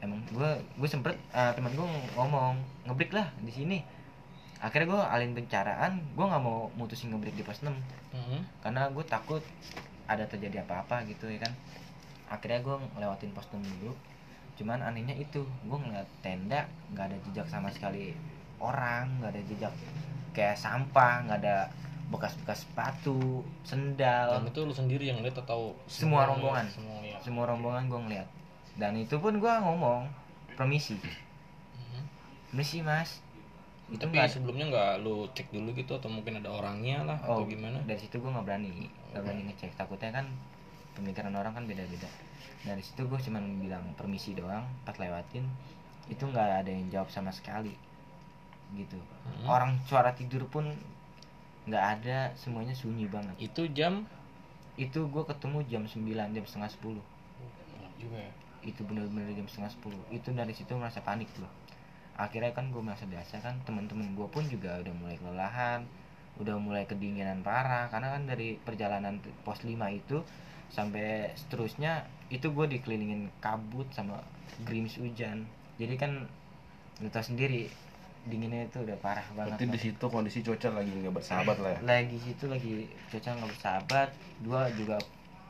[0.00, 3.78] emang gue gue sempet eh, teman gue ngomong ngebreak lah di sini
[4.60, 7.72] akhirnya gue alin pencaraan gue nggak mau mutusin ngebreak di pos 6
[8.10, 8.42] Hmm.
[8.60, 9.38] karena gue takut
[10.04, 11.52] ada terjadi apa-apa gitu ya kan
[12.28, 13.94] akhirnya gue ngelewatin pos 6 dulu
[14.54, 18.12] cuman anehnya itu gue ngeliat tenda nggak ada jejak sama sekali
[18.58, 19.74] orang nggak ada jejak
[20.30, 21.56] kayak sampah nggak ada
[22.06, 26.66] bekas-bekas sepatu sendal Dan itu lu sendiri yang lihat atau Semua rombongan.
[26.66, 27.16] Semua ya.
[27.20, 28.28] semua rombongan gue ngeliat
[28.74, 30.10] dan itu pun gue ngomong
[30.52, 30.98] permisi
[31.72, 32.04] Hmm.
[32.48, 33.22] permisi mas
[33.90, 37.42] itu Tapi nggak sebelumnya nggak lu cek dulu gitu atau mungkin ada orangnya lah Oh,
[37.42, 37.82] atau gimana?
[37.82, 38.86] dari situ gue nggak berani.
[39.10, 39.70] Nggak berani ngecek.
[39.74, 40.26] Takutnya kan
[40.94, 42.06] pemikiran orang kan beda-beda.
[42.62, 45.42] Dari situ gue cuman bilang permisi doang pas lewatin
[46.06, 47.74] itu nggak ada yang jawab sama sekali.
[48.70, 48.94] Gitu.
[48.94, 49.50] Hmm.
[49.50, 50.70] orang suara tidur pun
[51.66, 53.34] nggak ada semuanya sunyi banget.
[53.36, 54.06] Itu jam?
[54.78, 58.32] Itu gue ketemu jam 9 jam setengah 10 Malam juga ya.
[58.62, 61.48] itu bener-bener jam setengah 10 itu dari situ merasa panik gue
[62.18, 65.82] akhirnya kan gue merasa biasa kan teman-teman gue pun juga udah mulai kelelahan
[66.40, 67.92] udah mulai kedinginan parah.
[67.92, 70.24] Karena kan dari perjalanan pos 5 itu
[70.72, 74.24] sampai seterusnya itu gue dikelilingin kabut sama
[74.64, 75.44] gerimis hujan.
[75.76, 76.24] Jadi kan
[77.00, 77.68] lu tau sendiri
[78.20, 79.80] dinginnya itu udah parah banget berarti di Bang.
[79.80, 81.78] situ kondisi cuaca lagi nggak bersahabat lah ya?
[81.80, 82.72] Lagi situ lagi
[83.08, 84.08] cuaca nggak bersahabat.
[84.44, 84.96] Dua juga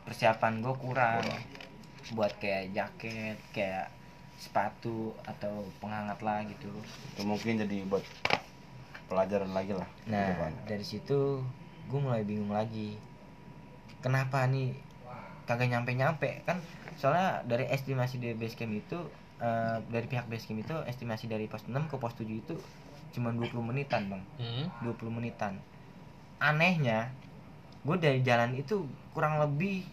[0.06, 1.26] persiapan gue kurang.
[2.10, 3.86] buat kayak jaket kayak
[4.40, 6.72] sepatu atau penghangat lah gitu.
[7.14, 8.02] Itu mungkin jadi buat
[9.10, 10.54] pelajaran lagi lah nah depan.
[10.70, 11.42] dari situ
[11.90, 12.96] gue mulai bingung lagi.
[14.00, 14.72] Kenapa nih
[15.44, 16.62] kagak nyampe nyampe kan?
[16.96, 18.98] Soalnya dari estimasi dari base camp itu
[19.42, 22.54] eh, dari pihak base camp itu estimasi dari pos 6 ke pos 7 itu
[23.10, 24.22] cuma 20 menitan bang.
[24.38, 24.66] Hmm.
[24.86, 25.58] 20 menitan.
[26.40, 27.12] Anehnya
[27.82, 29.84] gue dari jalan itu kurang lebih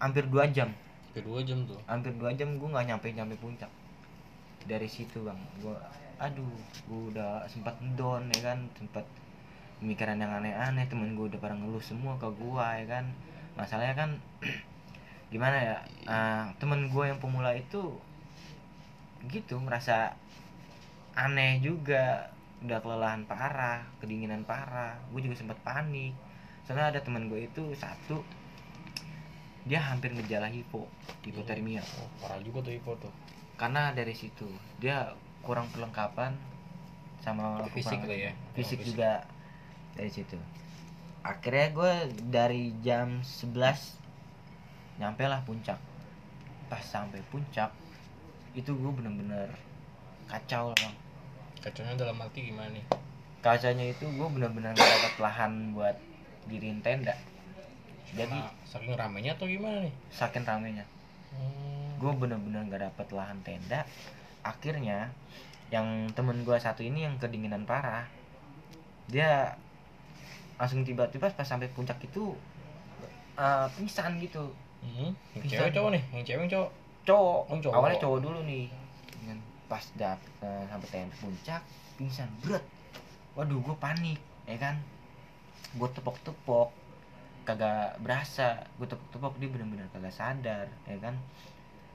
[0.00, 0.72] hampir dua jam
[1.16, 1.80] Kedua jam tuh.
[1.88, 3.72] hampir dua jam gue nggak nyampe nyampe puncak.
[4.68, 5.40] Dari situ bang.
[5.64, 5.72] Gue
[6.20, 6.52] aduh
[6.84, 8.68] gue udah sempat down ya kan.
[8.76, 9.08] Sempat
[9.80, 13.08] pemikiran yang aneh-aneh temen gue udah pada ngeluh semua ke gue ya kan.
[13.56, 14.10] Masalahnya kan
[15.32, 17.96] gimana ya ah, temen gue yang pemula itu
[19.32, 20.12] gitu merasa
[21.16, 22.28] aneh juga.
[22.60, 25.00] Udah kelelahan parah kedinginan parah.
[25.16, 26.12] Gue juga sempat panik.
[26.68, 28.20] Soalnya ada temen gue itu satu
[29.66, 30.86] dia hampir ngejala hipo
[31.20, 33.10] hipotermia Oh, parah juga tuh Ipo tuh.
[33.56, 35.10] karena dari situ dia
[35.42, 36.34] kurang perlengkapan
[37.18, 38.32] sama Fisik lah ya.
[38.52, 38.94] fisik Fisik.
[38.94, 39.26] juga
[39.92, 40.38] dari situ
[41.20, 41.92] akhirnya gue
[42.24, 43.50] dari jam 11
[44.96, 45.78] nyampe lah puncak
[46.66, 47.74] pas sampai puncak
[48.52, 49.50] itu gue bener-bener
[50.26, 50.96] kacau lah bang
[51.56, 52.86] Kacanya dalam arti gimana nih?
[53.38, 55.96] kacanya itu gue bener-bener gak dapat lahan buat
[56.46, 57.14] diriin tenda
[58.14, 59.94] jadi Nah, saking ramenya atau gimana nih?
[60.12, 60.84] saking ramenya.
[61.34, 61.96] Hmm.
[61.96, 63.82] gue bener-bener gak dapet lahan tenda.
[64.44, 65.08] Akhirnya
[65.72, 68.06] yang temen gue satu ini yang kedinginan parah
[69.08, 69.56] dia
[70.56, 72.36] langsung tiba-tiba pas sampai puncak itu
[73.36, 74.52] eh, pingsan gitu.
[74.84, 75.10] Hmm.
[75.40, 76.70] Yang cewek cowok nih, yang cewek cowok.
[77.06, 77.40] cowok.
[77.48, 77.74] Oh, cowok.
[77.74, 78.66] awalnya cowok dulu nih.
[79.20, 81.62] Dengan pas dapet eh, sampai tenda puncak
[81.96, 82.28] pingsan.
[82.44, 82.64] Berat
[83.36, 84.76] waduh gue panik ya kan?
[85.76, 86.70] Gue tepok-tepok
[87.46, 91.14] kagak berasa gue tepok-tepok dia bener-bener kagak sadar ya kan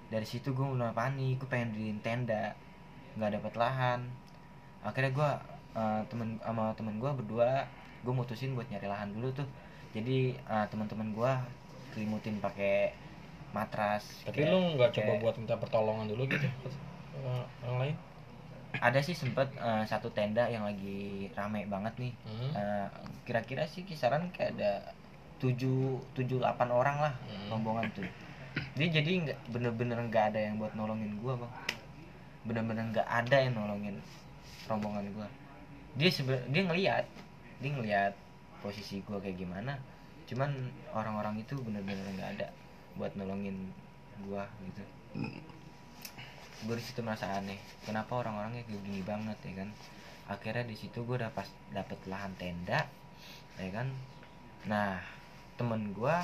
[0.08, 2.56] dari situ gue mulai panik gue pengen diriin tenda
[3.14, 4.00] nggak dapet lahan
[4.82, 5.30] akhirnya gue
[5.74, 7.68] eh, temen sama temen gue berdua
[8.02, 9.48] gue mutusin buat nyari lahan dulu tuh
[9.92, 11.32] jadi eh, teman-teman gue
[11.92, 12.96] selimutin pakai
[13.52, 16.48] matras Tapi kayak- lu nggak coba buat minta pertolongan dulu gitu?
[16.48, 17.96] Eh, Yang lain?
[18.74, 22.88] ada sih sempet eh, satu tenda yang lagi rame banget nih Hmm.
[23.22, 24.96] Kira-kira sih kisaran kayak ada
[25.42, 27.58] tujuh tujuh delapan orang lah Hmm.
[27.58, 28.06] rombongan tuh.
[28.78, 31.54] Dia jadi nggak bener-bener nggak ada yang buat nolongin gua bang.
[32.46, 33.98] Bener-bener nggak ada yang nolongin
[34.70, 35.28] rombongan gua.
[35.98, 37.06] Dia sebe dia ngeliat
[37.60, 38.14] dia ngeliat
[38.62, 39.76] posisi gua kayak gimana
[40.30, 40.54] cuman
[40.96, 42.48] orang-orang itu bener-bener nggak ada
[42.96, 43.74] buat nolongin
[44.24, 44.84] gua gitu.
[46.62, 49.70] Gue di situ merasa aneh kenapa orang-orangnya kayak gini banget ya kan?
[50.30, 52.86] Akhirnya di situ gue udah pas dapet lahan tenda
[53.58, 53.90] ya kan?
[54.70, 55.02] Nah
[55.62, 56.16] temen gue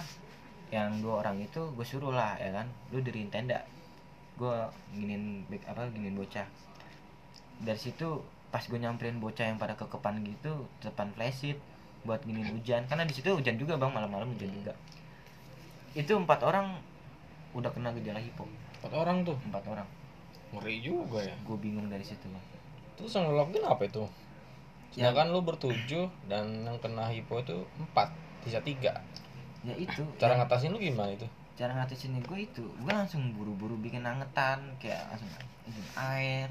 [0.73, 2.65] yang dua orang itu gue suruh lah ya kan?
[2.89, 3.61] Lu diriin tenda.
[4.33, 4.53] Gue
[4.97, 6.49] giniin back- apa giniin bocah.
[7.61, 11.61] Dari situ pas gue nyamperin bocah yang pada kekepan gitu depan flashit
[12.01, 12.89] buat giniin hujan.
[12.89, 13.93] Karena di situ hujan juga bang.
[13.93, 14.73] Malam-malam hujan juga.
[15.93, 16.81] Itu empat orang
[17.53, 18.49] udah kena gejala hipo.
[18.81, 19.37] Empat orang tuh.
[19.47, 19.87] empat orang.
[20.47, 21.35] Ngeri juga ya.
[21.45, 22.45] gue bingung dari situ bang.
[22.97, 24.03] Terus yang ngelogin apa itu?
[24.91, 28.09] Sedangkan lu bertujuh dan yang kena hipo itu empat,
[28.41, 28.97] sisa tiga.
[29.67, 31.27] Ya itu Cara yang- ngatasin lu gimana itu?
[31.57, 35.25] cara ngatasinnya gue itu gue langsung buru-buru bikin angetan kayak langsung
[35.65, 36.49] bikin air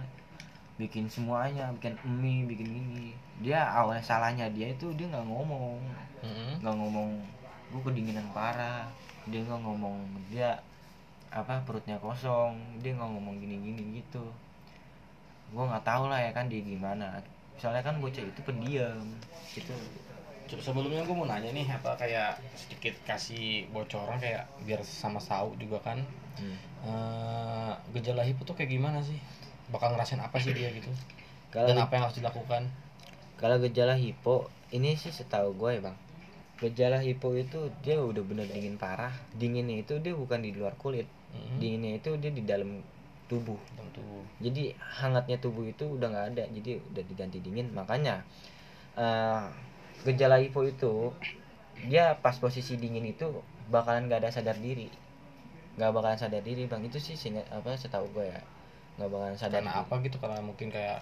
[0.77, 5.79] bikin semuanya bikin mie bikin ini dia awalnya salahnya dia itu dia nggak ngomong.
[6.27, 6.59] Hmm.
[6.59, 7.09] nggak ngomong
[7.71, 8.85] gue kedinginan parah.
[9.31, 9.97] Dia nggak ngomong
[10.29, 10.59] dia
[11.31, 12.59] apa perutnya kosong.
[12.83, 14.25] Dia nggak ngomong gini-gini gitu.
[15.55, 17.23] Gue nggak tahu lah ya kan dia gimana.
[17.63, 19.07] Soalnya kan bocah itu pendiam
[19.55, 20.16] itu Coba
[20.49, 25.79] sebelumnya gue mau nanya nih apa kayak sedikit kasih bocoran kayak biar sama tahu juga
[25.83, 25.99] kan
[26.87, 29.19] Eh, gejala hipo tuh kayak gimana sih?
[29.75, 30.87] Bakal ngerasain apa sih dia gitu?
[31.51, 32.63] kalau Dan apa yang harus dilakukan?
[33.41, 35.97] Kalau gejala hipo, ini sih setahu gue ya bang.
[36.63, 39.11] Gejala hipo itu dia udah bener dingin parah.
[39.35, 41.59] Dinginnya itu dia bukan di luar kulit, Hmm.
[41.59, 42.81] dinginnya itu dia di dalam
[43.27, 43.59] tubuh.
[43.75, 44.05] Tentu.
[44.39, 47.73] Jadi hangatnya tubuh itu udah nggak ada, jadi udah diganti dingin.
[47.75, 48.23] Makanya
[48.97, 49.45] eh,
[50.05, 51.15] gejala hipo itu
[51.87, 53.29] dia pas posisi dingin itu
[53.69, 54.89] bakalan nggak ada sadar diri,
[55.77, 56.83] nggak bakalan sadar diri bang.
[56.85, 58.41] Itu sih seingat apa setahu gue ya,
[58.97, 59.61] nggak bakalan sadar.
[59.61, 59.83] Karena diri.
[59.87, 60.17] apa gitu?
[60.19, 61.01] Karena mungkin kayak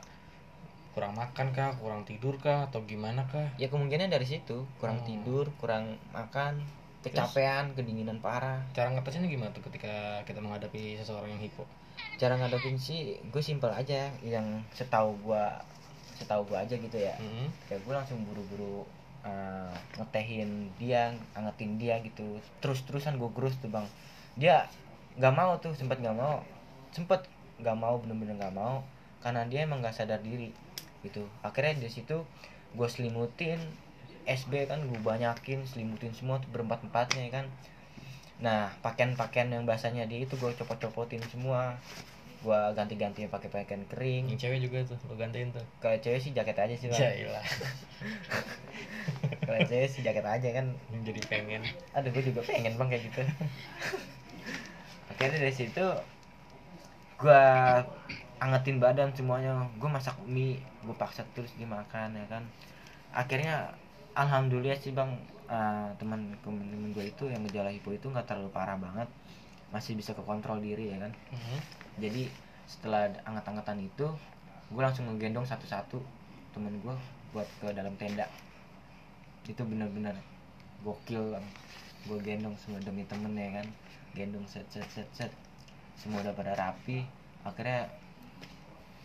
[0.94, 3.50] kurang makan kah, kurang tidur kah, atau gimana kah?
[3.58, 5.08] ya kemungkinan dari situ kurang Hmm.
[5.10, 6.62] tidur kurang makan
[7.02, 11.66] kecapean kedinginan parah Cara ngatasinnya gimana tuh ketika kita menghadapi seseorang yang hipo?
[12.14, 15.62] cara ngadepin sih gue simpel aja yang setahu gua
[16.24, 17.14] setahu gua aja gitu ya.
[17.20, 17.52] Hmm.
[17.68, 18.88] kayak gue langsung buru-buru
[19.24, 22.40] uh, ngetehin dia angetin dia gitu.
[22.64, 23.84] Terus terusan gue gerus tuh bang.
[24.40, 24.64] Dia
[25.20, 26.40] nggak mau tuh sempet nggak mau.
[26.96, 27.28] Sempet
[27.60, 28.80] nggak mau bener-bener nggak mau.
[29.20, 30.52] Karena dia emang nggak sadar diri
[31.04, 31.28] gitu.
[31.44, 32.24] Akhirnya di situ
[32.74, 33.60] gue selimutin
[34.24, 37.46] SB kan gue banyakin selimutin semua tuh berempat empatnya ya kan.
[38.40, 41.76] Nah pakaian-pakaian yang basahnya dia itu gue copot-copotin semua
[42.44, 44.28] gue ganti-ganti pakai pakaian kering.
[44.28, 45.64] Yang cewek juga tuh lo gantiin tuh.
[45.80, 47.44] Kalau cewek sih jaket aja sih ya ilah
[49.44, 50.66] kalau cewek sih jaket aja kan.
[51.04, 51.62] Jadi pengen.
[51.96, 53.20] Aduh gue juga pengen bang kayak gitu.
[55.12, 55.84] Akhirnya dari situ
[57.20, 57.42] gue
[58.44, 59.64] angetin badan semuanya.
[59.80, 62.44] Gue masak mie gue paksa terus dimakan ya kan.
[63.16, 63.72] Akhirnya
[64.12, 65.10] alhamdulillah sih bang
[65.48, 69.08] eh, teman teman gue itu yang gejala hipo itu nggak terlalu parah banget.
[69.72, 71.12] Masih bisa kekontrol diri ya kan.
[71.32, 71.83] Mhm.
[71.94, 72.26] Jadi
[72.66, 74.06] setelah anget-angetan itu
[74.72, 76.02] gue langsung ngegendong satu-satu
[76.50, 76.96] temen gue
[77.30, 78.26] buat ke dalam tenda.
[79.46, 80.16] Itu bener-bener
[80.82, 81.46] gokil bang
[82.04, 83.66] gue gendong semua demi temen ya kan?
[84.18, 85.30] Gendong set set set set.
[85.94, 87.06] Semua udah pada rapi.
[87.46, 87.86] Akhirnya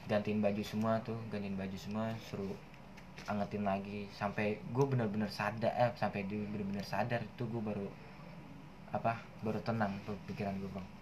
[0.10, 2.58] gantiin baju semua tuh gantiin baju semua suruh
[3.30, 4.10] angetin lagi.
[4.18, 7.86] Sampai gue bener-bener sadar eh sampai dia bener-bener sadar itu gue baru
[8.90, 9.94] apa baru tenang
[10.26, 10.99] pikiran gue bang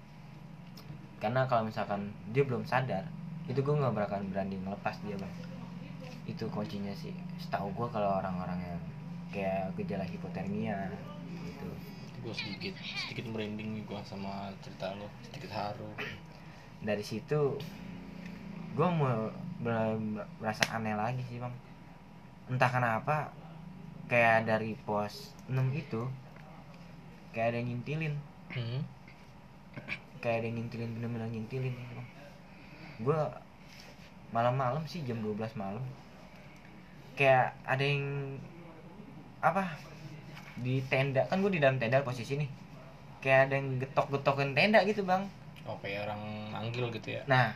[1.17, 3.03] karena kalau misalkan dia belum sadar
[3.47, 5.34] itu gue nggak bakal berani ngelepas dia bang
[6.27, 7.15] itu kuncinya sih.
[7.39, 8.80] Setahu gue kalau orang-orang yang
[9.32, 10.91] kayak gejala hipotermia
[11.47, 11.69] gitu.
[12.19, 15.88] Gue sedikit sedikit merinding nih gue sama cerita lo sedikit haru.
[16.84, 17.56] Dari situ
[18.75, 19.32] gue mau
[19.63, 21.56] ber- merasa aneh lagi sih bang.
[22.51, 23.32] Entah kenapa
[24.12, 26.03] kayak dari pos 6 itu
[27.32, 28.15] kayak ada yang nyintilin
[28.51, 28.80] Mhm.
[30.23, 32.08] Kayak ada yang nyintilin bener-bener nyintilin gitu bang.
[33.06, 33.19] Gue
[34.36, 35.84] malam-malam sih jam 12 malam.
[37.17, 38.03] Kayak ada yang
[39.41, 39.63] apa
[40.58, 41.25] di tenda.
[41.30, 42.49] Kan gue di dalam tenda posisi nih.
[43.21, 45.25] Kayak ada yang getok-getokin tenda gitu bang.
[45.67, 46.21] Oh kayak orang
[46.53, 47.21] manggil gitu ya?
[47.27, 47.53] Nah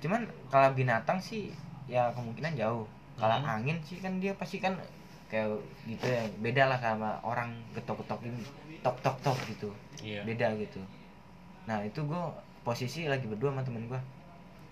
[0.00, 1.52] cuman kalau binatang sih
[1.90, 2.86] ya kemungkinan jauh.
[3.20, 3.52] Kalau Hmm.
[3.60, 4.78] angin sih kan dia pasti kan
[5.28, 6.22] kayak gitu ya.
[6.40, 8.32] Beda lah sama orang getok-getokin
[8.80, 9.68] tok tok tok gitu.
[10.00, 10.24] Iya.
[10.24, 10.80] Beda gitu
[11.68, 12.22] nah itu gue
[12.64, 14.00] posisi lagi berdua sama temen gue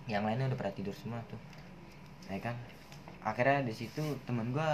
[0.09, 1.37] yang lainnya udah pada tidur semua tuh.
[2.33, 2.57] Ya kan?
[3.21, 4.69] Akhirnya di situ temen gue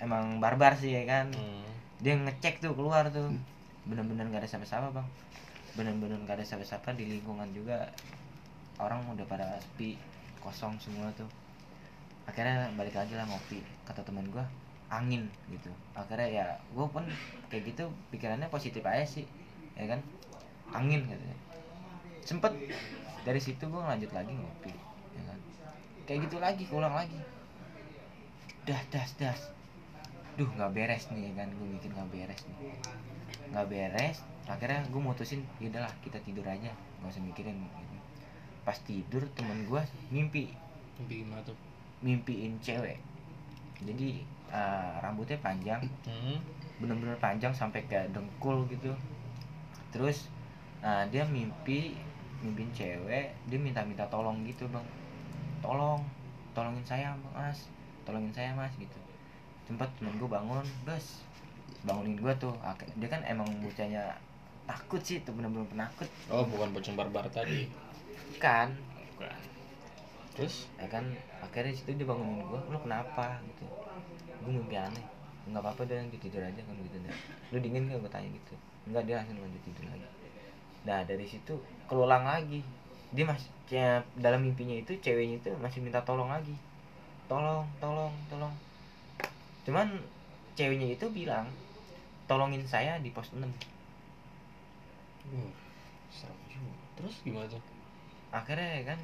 [0.00, 1.28] emang barbar sih ya kan?
[1.32, 1.62] Hmm.
[2.00, 3.28] dia ngecek tuh keluar tuh.
[3.84, 5.08] Bener-bener gak ada siapa-siapa bang.
[5.76, 7.92] Bener-bener gak ada siapa-siapa di lingkungan juga.
[8.80, 10.00] Orang udah pada sepi
[10.40, 11.28] kosong semua tuh.
[12.24, 14.44] Akhirnya balik lagi lah ngopi kata temen gue
[14.88, 15.68] angin gitu.
[15.92, 17.04] Akhirnya ya gue pun
[17.52, 19.28] kayak gitu pikirannya positif aja sih
[19.74, 20.00] ya kan
[20.74, 21.34] angin gitu
[22.24, 22.52] sempet.
[23.24, 24.72] Dari situ gue lanjut lagi ngopi
[25.16, 25.38] ya kan.
[26.04, 27.20] Kayak gitu lagi ulang lagi.
[28.64, 29.40] Das das das
[30.34, 31.48] duh nggak beres nih ya kan.
[31.56, 32.58] Gue bikin nggak beres nih.
[33.52, 36.72] Nggak beres akhirnya gue mutusin yaudahlah kita tidur aja.
[37.00, 37.56] Nggak usah mikirin.
[37.60, 37.96] Gitu.
[38.64, 40.52] pas tidur temen gue mimpi.
[41.00, 41.56] Mimpi gimana tuh?
[42.00, 42.96] Mimpiin cewek.
[43.84, 45.84] Jadi eh, rambutnya panjang.
[46.08, 46.40] Hmm.
[46.74, 48.90] bener-bener panjang sampai kayak dengkul gitu.
[49.94, 50.26] Terus
[50.84, 51.80] nah, dia mimpi
[52.44, 54.84] mimpin cewek dia minta-minta tolong gitu bang
[55.64, 56.00] tolong
[56.56, 57.58] tolongin saya mas
[58.06, 58.98] tolongin saya mas gitu.
[59.68, 61.06] Sempat temen gue bangun bos
[61.86, 62.54] bangunin gue tuh.
[62.70, 64.04] Ak- dia kan emang bocahnya
[64.70, 66.08] takut sih tuh bener-bener penakut.
[66.32, 67.68] Oh bukan bocah barbar tadi.
[68.44, 68.68] Kan.
[69.16, 69.40] Bukan.
[70.36, 70.54] Terus?
[70.80, 71.04] Ya kan
[71.44, 73.26] akhirnya situ dia bangunin gue lu kenapa?
[73.48, 73.64] Gitu.
[74.44, 75.04] Gue mimpi aneh.
[75.50, 76.98] Nggak apa-apa deh nanti tidur aja kan gitu
[77.52, 78.54] lu dingin gak gue tanya gitu.
[78.90, 80.08] Enggak dia langsung lanjut tidur lagi
[80.84, 81.56] nah dari situ
[81.88, 82.60] kelulang lagi.
[83.14, 86.54] Dia masih ya, dalam mimpinya itu ceweknya itu masih minta tolong lagi.
[87.26, 88.52] Tolong tolong tolong.
[89.64, 89.88] Cuman
[90.54, 91.48] ceweknya itu bilang
[92.24, 93.48] tolongin saya di pos 6 uh,
[96.12, 96.74] serem juga.
[97.00, 97.62] Terus gimana tuh?
[98.32, 99.00] Akhirnya ya kan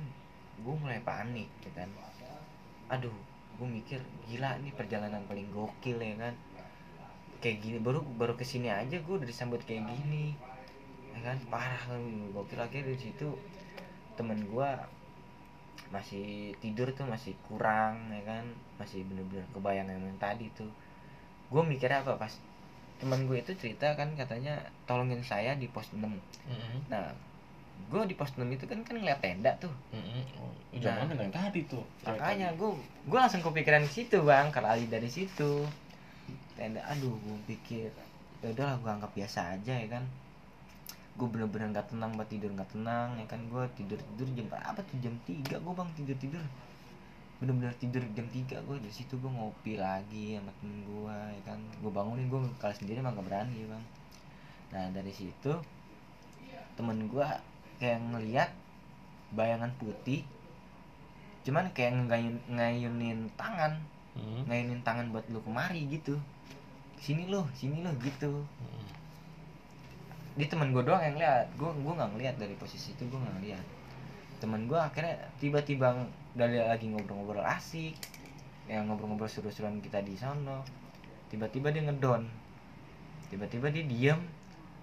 [0.60, 1.88] gue mulai panik ya kan.
[2.92, 3.14] Aduh
[3.60, 6.34] gue mikir gila ini perjalanan paling gokil ya kan.
[7.40, 10.36] Kayak gini baru baru ke sini aja gue udah disambut kayak gini
[11.14, 11.36] ya kan?
[11.48, 12.00] Parah kan.
[12.30, 13.28] Gokil akhirnya dari situ
[14.14, 14.70] temen gue
[15.90, 18.44] masih tidur tuh masih kurang ya kan?
[18.78, 20.70] Masih bener-bener kebayang yang tadi tuh.
[21.50, 22.14] Gue mikirnya apa?
[22.16, 22.30] Pas
[23.00, 26.92] temen gue itu cerita kan katanya tolongin saya di pos 6 Mhm.
[26.92, 27.08] nah
[27.88, 29.72] gue di pos 6 itu kan kan ngeliat tenda tuh.
[29.88, 30.36] Mhm.
[30.36, 31.08] oh, Itu Nah.
[31.08, 31.80] yang tadi tuh?
[32.04, 32.70] makanya gue
[33.08, 35.64] gue langsung kepikiran ke situ bang kerali dari situ.
[36.54, 37.88] Tenda aduh gue pikir
[38.44, 40.04] ya udahlah gue anggap biasa aja ya kan
[41.18, 43.40] gue bener-bener nggak tenang buat tidur nggak tenang ya kan?
[43.50, 44.96] Gue tidur tidur jam berapa tuh?
[45.02, 46.44] Jam 3 gue bang tidur tidur
[47.40, 51.60] bener-bener tidur jam 3 gue di situ gue ngopi lagi sama temen gue ya kan?
[51.80, 53.84] Gue bangunin gue kalau sendiri emang gak berani bang.
[54.70, 55.52] Nah dari situ
[56.76, 57.26] temen gue
[57.80, 58.50] kayak ngeliat
[59.32, 60.24] bayangan putih
[61.40, 64.50] cuman kayak ngayun ngayunin tangan Mhm.
[64.50, 66.18] ngayunin tangan buat lu kemari gitu.
[66.98, 68.42] Sini loh sini loh gitu.
[68.60, 68.84] Hmm.
[70.40, 71.52] Di temen gue doang yang lihat.
[71.60, 73.66] Gue gue nggak ngeliat dari posisi itu gue nggak ngeliat
[74.40, 77.92] temen gue akhirnya tiba-tiba dari lagi ngobrol-ngobrol asik
[78.72, 80.64] yang ngobrol-ngobrol seru-seruan kita di sono
[81.28, 82.24] tiba-tiba dia ngedon
[83.30, 84.20] tiba-tiba dia diem.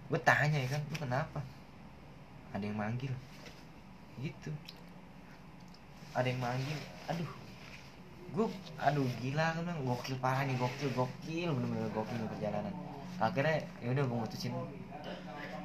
[0.08, 1.44] Gue tanya ya kan lu kenapa?
[2.56, 3.12] Ada yang manggil.
[4.24, 4.56] Gitu.
[6.16, 6.80] Ada yang manggil.
[7.12, 7.28] Aduh.
[8.32, 8.48] Gue
[8.80, 12.74] aduh gila kan gokil parah nih gokil gokil bener-bener gokil nih perjalanan.
[13.20, 14.56] Akhirnya ya udah gue mutusin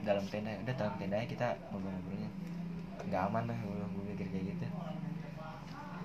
[0.02, 2.30] dalam tenda udah dalam tenda aja kita ngobrol-ngobrolnya.
[3.08, 4.66] Nggak aman lah gue gue mikir kayak gitu.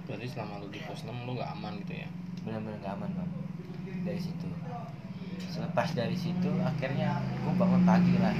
[0.07, 2.07] Berarti selama lu di pos 6 lu nggak aman gitu ya?
[2.45, 3.29] Benar-benar nggak aman bang.
[4.07, 4.47] Dari situ.
[5.51, 8.35] Selepas dari situ akhirnya gue bangun pagi lah.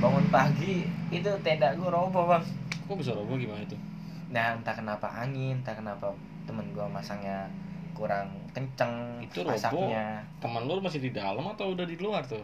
[0.00, 2.44] Bangun pagi itu tenda gue roboh bang.
[2.86, 3.36] Kok bisa roboh?
[3.36, 3.76] Gimana itu?
[4.30, 6.10] Nah entah kenapa angin entah kenapa
[6.44, 7.48] temen gue masangnya
[7.94, 9.54] kurang kenceng Itu roboh.
[9.54, 12.42] asapnya teman lu masih di dalam atau udah di luar tuh?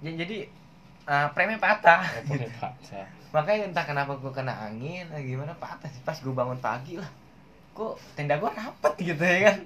[0.00, 0.48] Ya, jadi
[1.10, 2.06] uh, premnya patah.
[2.06, 3.06] Apa nih patah.
[3.34, 6.02] Makanya entah kenapa gue kena angin atau gimana patah sih.
[6.06, 7.10] Pas gue bangun pagi lah.
[7.74, 9.58] Kok tenda gue rapet gitu ya kan?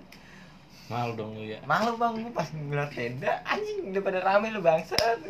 [0.85, 1.61] Malu dong lu ya.
[1.65, 5.21] Malu bang gue pas ngeliat tenda anjing udah pada rame lu bangsat.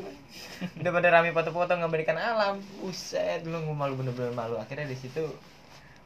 [0.79, 2.63] Udah pada rame foto-foto ngabadikan alam.
[2.79, 4.59] Buset dulu gue malu bener-bener malu.
[4.59, 5.23] Akhirnya di situ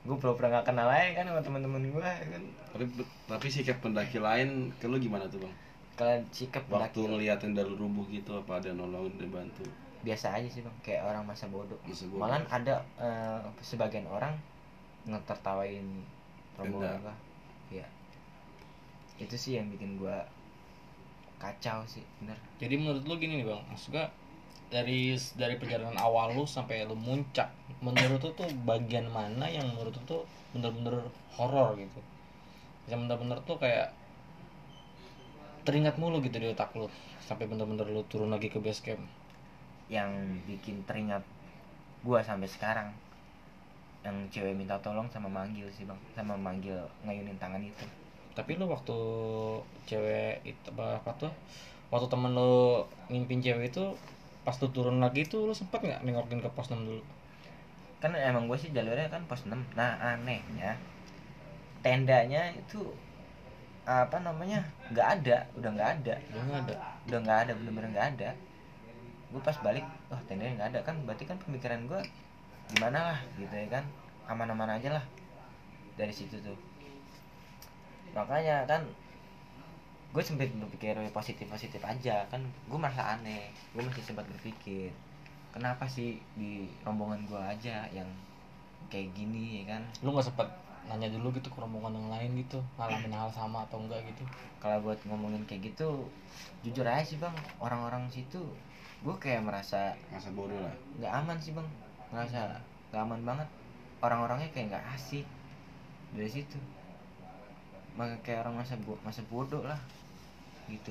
[0.07, 2.43] gue pura-pura gak kenal aja kan sama teman-teman gue kan?
[2.77, 2.85] Tapi
[3.29, 5.55] tapi sikap pendaki lain ke lu gimana tuh bang?
[5.97, 9.65] Kalau sikap waktu pendaki ngeliatin dari rubuh gitu apa ada nolongin dan bantu
[10.09, 10.77] biasa aja sih bang.
[10.81, 11.77] Kayak orang masa bodoh.
[12.17, 14.33] Malah ada eh, sebagian orang
[15.09, 16.05] ngetertawain
[16.59, 17.15] rombongan gua
[17.71, 17.87] ya
[19.19, 20.27] itu sih yang bikin gua
[21.39, 22.39] kacau sih bener.
[22.59, 23.63] Jadi menurut lu gini nih bang.
[23.71, 24.07] Maksudnya
[24.69, 27.49] dari dari perjalanan awal lu sampai lu muncak
[27.81, 30.99] menurut lu tuh bagian mana yang menurut lu tuh bener-bener
[31.35, 32.01] horor gitu?
[32.91, 33.95] Yang bener-bener tuh kayak
[35.63, 36.89] teringat mulu gitu di otak lu
[37.21, 39.05] sampai bener-bener lu turun lagi ke base camp
[39.89, 40.13] yang
[40.45, 41.25] bikin teringat
[42.05, 42.93] gua sampai sekarang.
[44.05, 45.99] Yang cewek minta tolong sama manggil sih bang.
[46.15, 47.85] Sama manggil ngayunin tangan itu.
[48.37, 48.99] Tapi lu waktu
[49.89, 51.33] cewek itu apa, tuh
[51.91, 53.97] waktu temen lu ngimpin cewek itu
[54.47, 57.03] pas lu turun lagi tuh lu sempet nggak nengokin ke pos 6 dulu?
[57.99, 60.79] Kan emang gue sih jalurnya kan pos 6 nah anehnya
[61.83, 62.79] tendanya itu
[63.89, 64.63] apa namanya
[64.95, 65.39] nggak ada.
[65.59, 66.15] Udah nggak ada.
[66.31, 66.75] Udah nggak ada.
[67.09, 68.31] Udah nggak ada bener-bener nggak ada
[69.29, 72.01] gue pas balik wah tendanya nggak ada kan berarti kan pemikiran gue
[72.73, 73.85] gimana lah gitu ya kan.
[74.29, 75.05] Aman-aman aja lah.
[75.97, 76.57] Dari situ tuh.
[78.13, 78.85] Makanya kan
[80.09, 84.89] gue sempet berpikir positif positif aja kan gue merasa aneh gue masih sempat berpikir
[85.53, 88.09] kenapa sih di rombongan gue aja yang
[88.89, 89.83] kayak gini ya kan.
[90.01, 90.49] Lu nggak sempet
[90.89, 94.25] nanya dulu gitu ke rombongan yang lain gitu ngalamin hal sama atau enggak gitu?
[94.57, 96.09] Kalau buat ngomongin kayak gitu
[96.65, 98.41] jujur aja sih bang orang-orang situ
[98.99, 100.75] gue kayak merasa masa bodoh lah.
[100.99, 101.69] nggak aman sih bang.
[102.11, 102.59] Ngerasa
[102.91, 103.49] nggak aman banget.
[104.03, 105.27] Orang-orangnya kayak nggak asik.
[106.15, 106.59] Dari situ.
[107.95, 109.79] Maka kayak orang masa bo masa bodoh lah.
[110.67, 110.91] Gitu.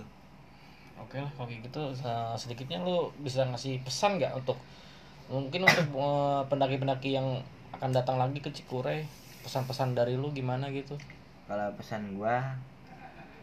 [0.98, 4.58] Oke lah kalau gitu se- sedikitnya lu bisa ngasih pesan nggak untuk
[5.30, 7.44] mungkin untuk eh, pendaki-pendaki yang
[7.76, 9.06] akan datang lagi ke Cikure?
[9.46, 10.98] Pesan-pesan dari lu gimana gitu?
[11.46, 12.58] Kalau pesan gua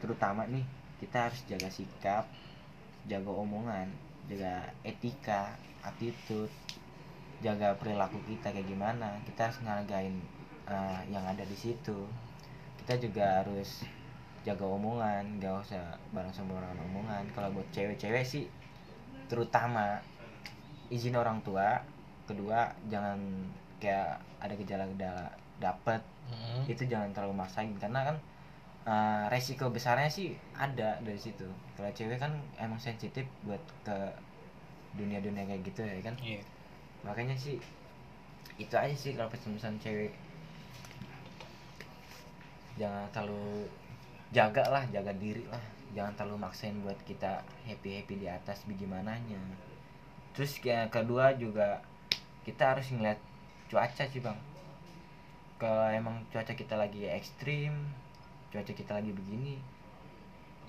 [0.02, 0.64] terutama nih
[1.00, 2.28] kita harus jaga sikap
[3.08, 3.88] jaga omongan
[4.30, 5.52] jaga etika
[5.84, 6.52] attitude
[7.44, 10.16] jaga perilaku kita kayak gimana kita harus ngargain
[10.64, 12.08] eh, yang ada di situ.
[12.80, 13.84] Kita juga harus
[14.44, 17.24] jaga omongan gak usah bareng sama orang omongan.
[17.32, 18.44] Kalau buat cewek-cewek sih
[19.28, 20.00] terutama
[20.92, 21.80] izin orang tua
[22.28, 23.20] kedua jangan
[23.80, 25.26] kayak ada gejala-gejala
[25.60, 26.00] dapet.
[26.24, 26.64] Mm-mm.
[26.64, 28.16] itu jangan terlalu maksain karena kan
[28.84, 31.44] uh, resiko besarnya sih ada dari situ.
[31.76, 33.96] Kalau cewek kan emang sensitif buat ke
[34.96, 36.14] dunia-dunia kayak gitu ya kan?
[36.20, 36.40] Iya.
[37.04, 37.60] Makanya sih
[38.56, 40.12] itu aja sih kalau pesan-pesan cewek.
[42.80, 43.68] Jangan terlalu
[44.34, 45.62] jaga lah jaga diri lah.
[45.94, 49.38] Jangan terlalu maksain buat kita happy happy di atas bagaimana-nya
[50.34, 51.78] terus yang kedua juga
[52.42, 53.16] kita harus ngeliat
[53.70, 54.36] cuaca sih bang.
[55.56, 57.72] Kalau emang cuaca kita lagi ekstrim
[58.54, 59.58] cuaca kita lagi begini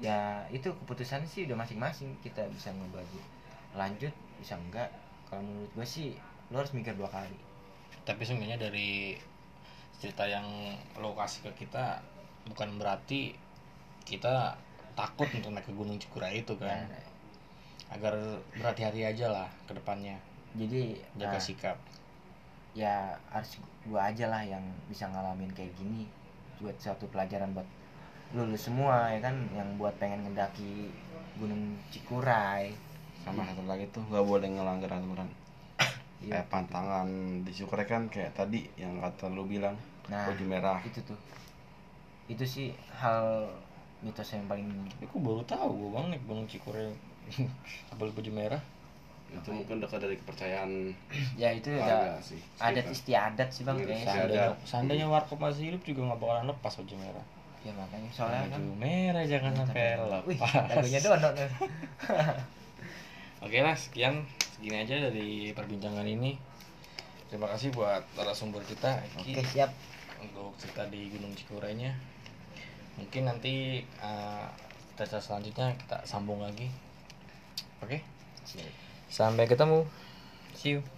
[0.01, 3.21] ya itu keputusan sih udah masing-masing kita bisa ngebagi.
[3.77, 4.11] Lanjut
[4.41, 4.91] bisa enggak?
[5.29, 6.17] Kalau menurut gue sih
[6.51, 7.37] lo harus mikir dua kali.
[8.03, 9.15] Tapi seenggaknya dari
[10.01, 10.45] cerita yang
[10.99, 12.03] lo kasih ke kita
[12.51, 13.33] bukan berarti
[14.03, 14.59] kita
[14.93, 16.85] takut untuk naik ke Gunung Cikura itu kan?
[16.85, 17.01] Ya,
[17.95, 18.13] agar
[18.59, 20.19] berhati-hati aja lah ke depannya.
[20.55, 21.77] Jadi jaga nah, sikap.
[22.75, 23.55] ya harus
[23.87, 24.59] gua aja lah yang
[24.91, 26.11] bisa ngalamin kayak gini
[26.61, 27.67] buat suatu pelajaran buat
[28.35, 29.35] lulus semua ya kan?
[29.55, 30.91] Yang buat pengen ngedaki
[31.39, 32.71] Gunung Cikuray.
[33.23, 35.29] Sama satu lagi tuh nggak boleh ngelanggar aturan.
[36.23, 36.41] Iya.
[36.41, 37.07] kayak pantangan
[37.43, 39.75] di Cukre kan kayak tadi yang kata lu bilang
[40.07, 40.79] nah baju merah.
[40.81, 41.19] itu tuh.
[42.25, 43.45] Itu sih hal
[44.05, 44.69] mitos yang paling
[45.01, 46.93] aku baru tahu gue bang naik gunung Cikure
[47.91, 48.61] Apel baju merah
[49.35, 50.71] itu mungkin dekat dari kepercayaan
[51.41, 52.39] ya itu ada sih.
[52.61, 54.05] adat istiadat sih bang Iya, kayaknya.
[54.05, 57.25] Seandainya, seandainya warkop masih hidup juga nggak bakalan lepas baju merah.
[57.65, 58.09] Ya makanya.
[58.13, 59.87] Soalnya kan Baju merah jangan sampai
[60.29, 60.69] wih lepas.
[60.71, 61.49] Lagunya dono tuh
[63.45, 64.25] Oke lah sekian.
[64.55, 66.39] Segini aja dari perbincangan ini.
[67.27, 69.71] Terima kasih buat narasumber kita Eki oke siap.
[70.21, 71.91] Untuk cerita di Gunung Cikurenya.
[72.95, 74.47] Mungkin nanti uh,
[74.95, 76.71] cerita selanjutnya kita sambung lagi.
[77.83, 77.99] Oke?
[78.47, 78.84] Siap
[79.15, 79.87] Sampai ketemu.
[80.59, 80.94] See you